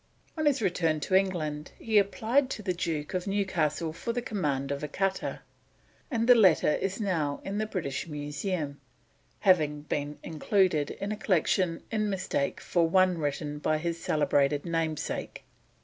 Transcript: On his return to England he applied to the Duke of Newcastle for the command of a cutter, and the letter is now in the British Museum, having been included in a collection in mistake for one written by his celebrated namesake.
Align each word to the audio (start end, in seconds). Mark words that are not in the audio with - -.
On 0.35 0.47
his 0.47 0.63
return 0.63 0.99
to 1.01 1.13
England 1.13 1.73
he 1.77 1.99
applied 1.99 2.49
to 2.49 2.63
the 2.63 2.73
Duke 2.73 3.13
of 3.13 3.27
Newcastle 3.27 3.93
for 3.93 4.13
the 4.13 4.21
command 4.23 4.71
of 4.71 4.81
a 4.81 4.87
cutter, 4.87 5.41
and 6.09 6.27
the 6.27 6.33
letter 6.33 6.71
is 6.71 6.99
now 6.99 7.39
in 7.45 7.59
the 7.59 7.67
British 7.67 8.07
Museum, 8.07 8.81
having 9.41 9.83
been 9.83 10.17
included 10.23 10.89
in 10.89 11.11
a 11.11 11.15
collection 11.15 11.83
in 11.91 12.09
mistake 12.09 12.59
for 12.59 12.89
one 12.89 13.19
written 13.19 13.59
by 13.59 13.77
his 13.77 14.01
celebrated 14.01 14.65
namesake. 14.65 15.43